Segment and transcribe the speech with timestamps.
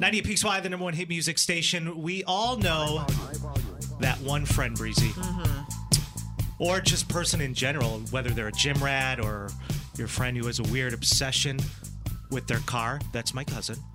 [0.00, 2.02] 98 PXY, the number one hit music station.
[2.02, 3.06] We all know
[4.00, 5.08] that one friend, Breezy.
[5.08, 5.62] Mm-hmm.
[6.58, 9.50] Or just person in general, whether they're a gym rat or
[9.96, 11.58] your friend who has a weird obsession
[12.30, 13.00] with their car.
[13.12, 13.76] That's my cousin.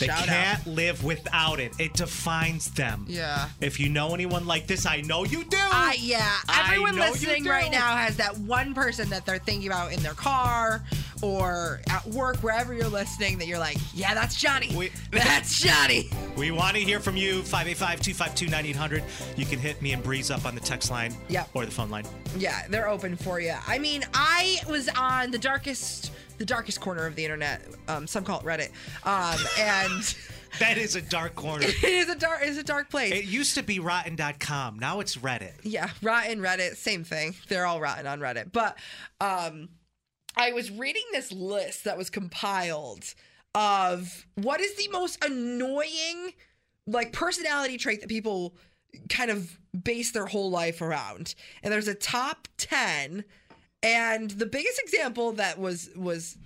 [0.00, 1.78] They Shout can't live without it.
[1.78, 3.04] It defines them.
[3.08, 3.48] Yeah.
[3.60, 5.58] If you know anyone like this, I know you do.
[5.60, 6.38] I yeah.
[6.48, 10.82] Everyone listening right now has that one person that they're thinking about in their car
[11.22, 14.74] or at work, wherever you're listening, that you're like, yeah, that's Johnny.
[14.76, 16.10] We- that's Johnny.
[16.36, 17.42] We want to hear from you.
[17.42, 19.04] 585 252 9800.
[19.36, 21.48] You can hit me and Breeze up on the text line Yep.
[21.54, 22.04] or the phone line.
[22.36, 23.54] Yeah, they're open for you.
[23.66, 27.62] I mean, I was on the darkest, the darkest corner of the internet.
[27.88, 28.70] Um, some call it Reddit,
[29.06, 30.14] um, and
[30.58, 31.64] That is a dark corner.
[31.66, 33.10] it is a dark, it's a dark place.
[33.12, 34.78] It used to be rotten.com.
[34.78, 35.52] Now it's Reddit.
[35.62, 37.34] Yeah, rotten Reddit, same thing.
[37.48, 38.52] They're all rotten on Reddit.
[38.52, 38.76] But
[39.20, 39.70] um
[40.36, 43.14] I was reading this list that was compiled
[43.54, 46.32] of what is the most annoying
[46.86, 48.54] like personality trait that people
[49.08, 51.34] kind of base their whole life around.
[51.62, 53.24] And there's a top 10
[53.82, 56.38] and the biggest example that was was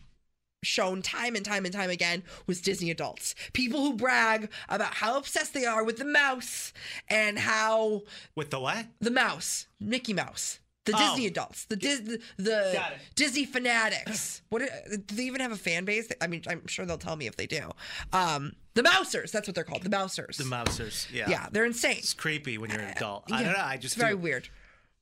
[0.65, 3.35] shown time and time and time again was Disney adults.
[3.53, 6.73] People who brag about how obsessed they are with the mouse
[7.09, 8.03] and how
[8.35, 8.87] With the what?
[9.01, 10.99] the mouse, Mickey Mouse, the Oh.
[10.99, 12.83] Disney adults, the Dis- the, the
[13.15, 14.41] Disney fanatics.
[14.49, 14.69] What do
[15.15, 16.09] they even have a fan base?
[16.21, 17.71] I mean, I'm sure they'll tell me if they do.
[18.13, 20.37] Um, the Mousers, that's what they're called, the Mousers.
[20.37, 21.09] The Mousers.
[21.13, 21.29] Yeah.
[21.29, 21.97] yeah, they're insane.
[21.99, 23.25] It's creepy when you're an adult.
[23.31, 23.65] I Yeah, don't know.
[23.65, 24.49] I just it's very weird.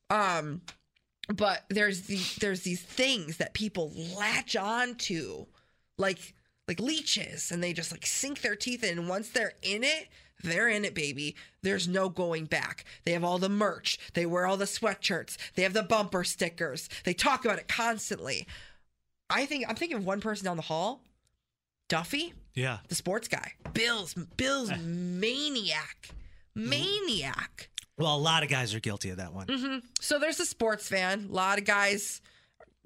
[0.09, 0.61] Um,
[1.27, 5.47] but there's the there's these things that people latch on to,
[5.97, 6.34] like
[6.67, 8.97] like leeches, and they just like sink their teeth in.
[8.97, 10.07] And once they're in it,
[10.43, 11.35] they're in it, baby.
[11.61, 12.85] There's no going back.
[13.05, 13.97] They have all the merch.
[14.13, 15.37] They wear all the sweatshirts.
[15.55, 16.89] They have the bumper stickers.
[17.03, 18.47] They talk about it constantly.
[19.29, 21.01] I think I'm thinking of one person down the hall,
[21.89, 22.79] Duffy Yeah.
[22.89, 23.53] the sports guy.
[23.73, 26.09] Bill's Bill's maniac.
[26.55, 27.69] Maniac.
[27.97, 29.47] Well, a lot of guys are guilty of that one.
[29.47, 29.77] Mm-hmm.
[30.01, 31.27] So there's a sports fan.
[31.29, 32.21] A lot of guys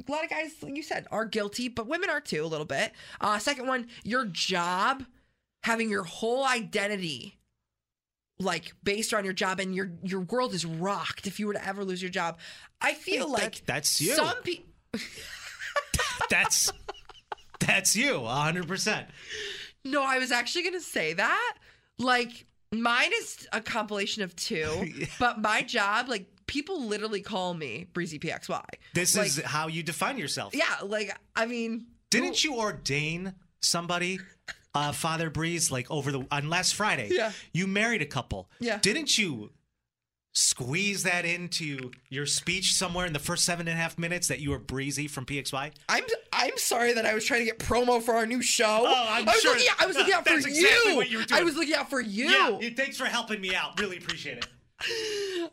[0.07, 2.65] a lot of guys, like you said, are guilty, but women are too a little
[2.65, 2.91] bit.
[3.21, 5.03] Uh second one, your job,
[5.63, 7.35] having your whole identity
[8.41, 11.67] like based on your job and your your world is rocked if you were to
[11.67, 12.37] ever lose your job.
[12.79, 14.15] I feel Hey, like that- that's you.
[14.15, 14.65] Some people
[16.29, 16.71] That's
[17.59, 19.05] that's you, 100%.
[19.85, 21.53] No, I was actually going to say that.
[21.97, 27.87] Like, mine is a compilation of two, but my job, like, people literally call me
[27.93, 28.63] Breezy PXY.
[28.93, 30.53] This Like, is how you define yourself.
[30.55, 34.19] yeah, like, I mean, Didn't you ordain somebody,
[34.73, 37.09] uh, Father Breeze, like over the on last Friday?
[37.11, 37.31] Yeah.
[37.53, 38.49] You married a couple.
[38.59, 38.79] Yeah.
[38.79, 39.51] Didn't you
[40.33, 44.39] squeeze that into your speech somewhere in the first seven and a half minutes that
[44.39, 45.71] you were Breezy from PXY?
[45.89, 48.83] I'm I'm sorry that I was trying to get promo for our new show.
[48.87, 51.19] Oh, I'm I was sure- looking out, I was looking out for exactly you.
[51.19, 52.29] you I was looking out for you.
[52.29, 52.69] Yeah.
[52.75, 53.79] Thanks for helping me out.
[53.79, 54.47] Really appreciate it.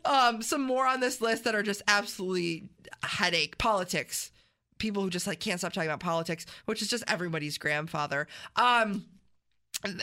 [0.05, 2.69] Um some more on this list that are just absolutely
[3.03, 3.57] headache.
[3.57, 4.31] Politics.
[4.77, 8.27] People who just like can't stop talking about politics which is just everybody's grandfather.
[8.55, 9.05] Um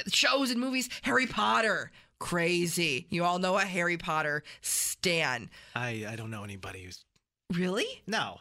[0.09, 0.89] shows and movies.
[1.03, 1.91] Harry potter.
[2.19, 3.07] Crazy.
[3.11, 5.51] You all know a harry potter stan.
[5.75, 7.05] I I don't know anybody who's
[7.53, 7.87] really?
[8.06, 8.39] No.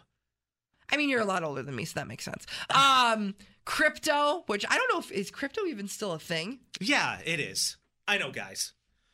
[0.92, 2.46] i mean you're a lot older than me so that makes sense.
[2.70, 6.60] Um crypto which i don't know if is crypto even still a thing?
[6.82, 7.78] Yeah, it is.
[8.08, 8.74] I know guys.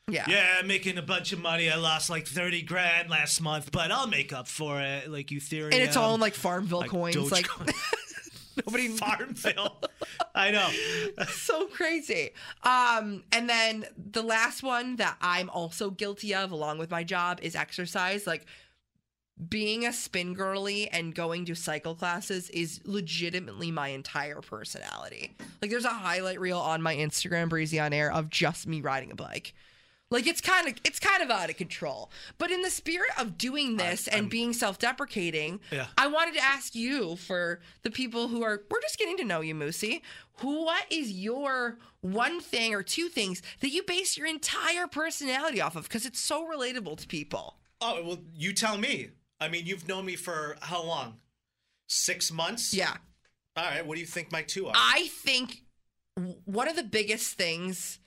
[0.09, 1.69] Yeah Yeah, I'm making a bunch of money.
[1.69, 5.09] I lost like 30 grand last month, but I'll make up for it.
[5.09, 5.73] Like Ethereum.
[5.73, 7.73] and it's all in like farmville like coins like Dogecoin.
[8.65, 9.77] nobody Farmville.
[10.35, 10.69] I know.
[11.29, 12.31] so crazy.
[12.63, 17.39] Um, and then the last one that I'm also guilty of, along with my job,
[17.41, 18.27] is exercise.
[18.27, 18.45] Like
[19.47, 25.35] being a spin girly and going to cycle classes is legitimately my entire personality.
[25.61, 29.11] Like there's a highlight reel on my Instagram, Breezy on Air, of just me riding
[29.11, 29.53] a bike.
[30.11, 32.09] Like it's kind of it's kind of out of control.
[32.37, 35.87] But in the spirit of doing this and being self-deprecating, Yeah.
[35.97, 39.41] I wanted to ask you for the people who are we're just getting to know
[39.41, 40.01] you, Moosey.
[40.37, 45.61] Who what is your one thing or two things that you base your entire personality
[45.61, 47.57] off of because it's so relatable to people?
[47.81, 49.09] Oh, well, you tell me.
[49.39, 51.17] I mean, you've known me for how long?
[51.87, 52.73] Six months?
[52.73, 52.97] Yeah.
[53.55, 53.85] All right.
[53.85, 54.73] What do you think my two are?
[54.75, 55.61] I think
[56.45, 57.99] one of the biggest things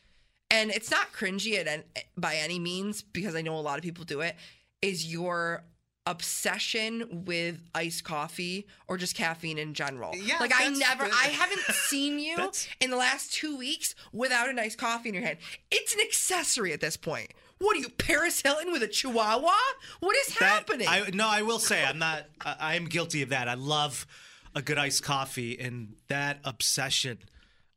[0.53, 1.83] and it's not cringy at, an-
[2.17, 4.37] by any means because I know a lot of people do it,
[4.81, 5.65] is your
[6.07, 10.13] obsession with iced coffee or just caffeine in general.
[10.15, 12.37] Yeah, like I never, that- I haven't seen you
[12.81, 15.39] in the last two weeks without a nice coffee in your hand.
[15.71, 17.33] It's an accessory at this point.
[17.59, 19.53] What are you, Paris Hilton with a chihuahua?
[20.01, 20.89] What is That- happening?
[20.89, 22.25] I, no, I will say I'm not.
[22.45, 23.49] I, I am guilty of that.
[23.49, 24.07] I love
[24.55, 27.19] a good iced coffee, and that obsession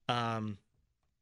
[0.10, 0.58] um,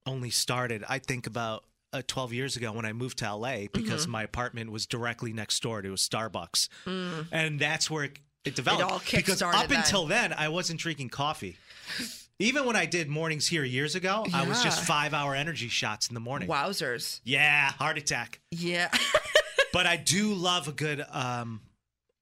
[0.05, 1.63] only started, I think, about
[1.93, 4.11] uh, 12 years ago when I moved to LA because Mm-hmm.
[4.11, 6.67] my apartment was directly next door to a Starbucks,
[7.31, 8.83] and that's where it, it developed.
[8.83, 8.91] Mm.
[8.91, 9.79] all because up then.
[9.79, 11.57] until then, I wasn't drinking coffee.
[12.39, 16.07] Even when I did mornings here years ago, I was just five hour energy shots
[16.07, 16.49] in the morning.
[16.49, 17.21] Wowzers.
[17.23, 18.39] Yeah, heart attack.
[18.51, 18.89] Yeah.
[19.71, 21.61] But I do love a good um,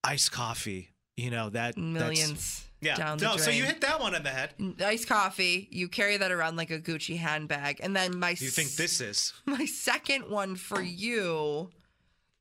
[0.06, 0.90] iced coffee.
[1.18, 2.96] You know that that's- Millions Yeah.
[2.96, 4.54] down the no, so you hit that one on the head.
[4.84, 5.68] Iced coffee.
[5.72, 7.80] You carry that around like a Gucci handbag.
[7.84, 9.34] And then my You think this is?
[9.46, 11.70] my second one for you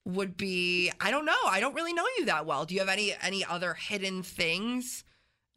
[0.06, 1.36] would be I don't know.
[1.46, 2.64] I don't really know you that well.
[2.64, 5.04] Do you have any any other hidden things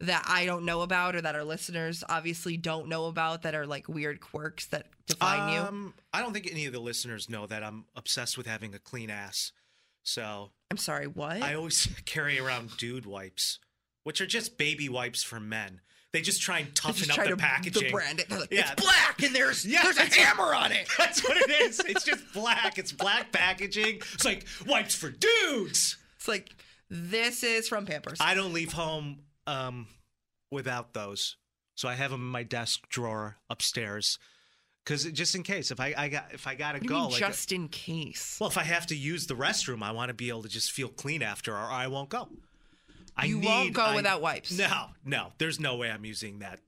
[0.00, 3.66] that I don't know about or that our listeners obviously don't know about that are
[3.66, 5.60] like weird quirks that define you?
[5.60, 8.78] Um, I don't think any of the listeners know that I'm obsessed with having a
[8.78, 9.52] clean ass.
[10.04, 11.42] So I'm sorry, what?
[11.42, 13.58] I always carry around dude wipes,
[14.04, 15.80] which are just baby wipes for men.
[16.12, 17.86] They just try and toughen up the to packaging.
[17.86, 18.30] The brand it.
[18.30, 18.70] Like, Yeah.
[18.70, 20.88] It's black and there's Yeah, there's a hammer on it.
[20.98, 21.80] That's what it is.
[21.80, 22.78] It's just black.
[22.78, 23.96] It's black packaging.
[24.12, 25.96] It's like wipes for dudes.
[26.14, 26.54] It's like
[26.88, 28.18] this is from Pampers.
[28.20, 29.88] I don't leave home um,
[30.52, 31.36] without those,
[31.74, 34.18] so I have them in my desk drawer upstairs,
[34.84, 37.26] because just in case if I, I got if I gotta go, mean like, uh,
[37.28, 38.36] just in case.
[38.40, 40.72] well, if I have to use the restroom, I want to be able to just
[40.72, 42.28] feel clean after, or I won't go.
[43.16, 44.56] I You need, won't go I- without wipes.
[44.58, 46.60] No, no, there's no way I'm using that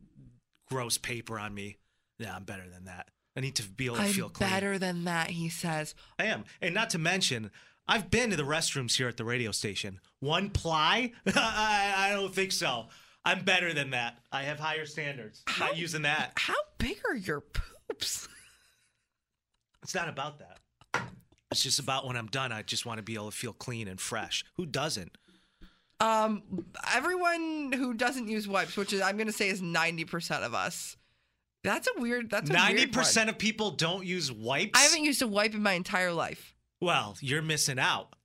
[0.70, 1.76] gross paper on me.
[2.18, 3.08] Yeah, I'm better than that.
[3.36, 4.48] I need to be able to I'm feel clean.
[4.48, 5.94] better than that, he says.
[6.18, 6.44] I am.
[6.62, 7.50] And not to mention,
[7.86, 10.00] I've been to the restrooms here at the radio station.
[10.20, 11.12] One ply?
[11.26, 12.86] I, I don't think so.
[13.26, 14.18] I'm better than that.
[14.32, 15.42] I have higher standards.
[15.60, 16.32] Not using that.
[16.36, 17.42] How big are your
[17.88, 18.29] poops?
[19.83, 20.59] It's not about that.
[21.53, 23.87] It's just about when I'm done, I just want to be able to feel clean
[23.87, 24.44] and fresh.
[24.56, 25.17] Who doesn't?
[26.00, 26.43] Um,
[26.93, 30.97] everyone who doesn't use wipes, which is I'm gonna say is ninety percent of us.
[31.62, 32.31] That's a weird.
[32.31, 33.05] That's a Ninety weird one.
[33.05, 34.77] percent of people don't use wipes.
[34.77, 36.56] I haven't used a wipe in my entire life.
[36.81, 38.17] Well, you're missing out.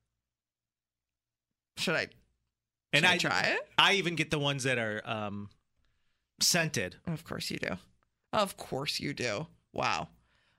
[1.78, 2.08] Should I?
[2.92, 3.60] And should I, I try it?
[3.78, 5.50] I even get the ones that are um,
[6.40, 6.96] scented.
[7.06, 7.78] Of course you do.
[8.34, 9.48] Of course you do.
[9.74, 10.08] Wow.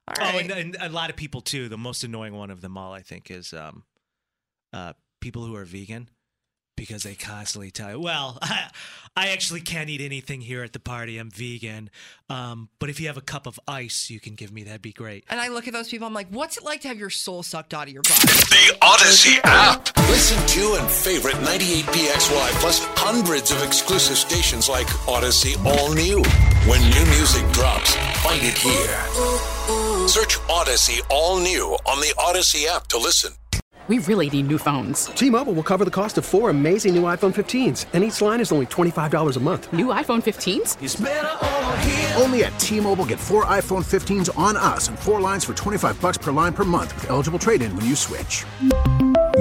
[0.09, 1.69] All Oh, and, and a lot of people too.
[1.69, 3.85] The most annoying one of them all, I think, is um,
[4.73, 6.09] uh, people who are vegan
[6.77, 8.71] because they constantly tell you, "Well, I,
[9.17, 11.19] I actually can't eat anything here at the party.
[11.19, 11.89] I'm vegan.
[12.29, 14.65] Um, but if you have a cup of ice, you can give me.
[14.65, 16.07] That'd be great." and I look at those people.
[16.07, 18.27] I'm like, what's it like to have your soul sucked out of your body?
[18.27, 19.89] The Audacy app.
[20.13, 26.23] Listen to and favorite 98PXY plus hundreds of exclusive stations like Audacy All New.
[26.69, 30.07] When new music drops, find it here.
[30.07, 33.33] Search Audacy All New on the Audacy app to listen.
[33.89, 35.07] We really need new phones.
[35.07, 38.53] T-Mobile will cover the cost of four amazing new iPhone 15s, and each line is
[38.53, 39.73] only $25 a month.
[39.73, 42.21] New iPhone 15s?
[42.21, 46.19] Only at T-Mobile get four iPhone 15s on us and four lines for 25 bucks
[46.19, 48.45] per line per month with eligible trade-in when you switch.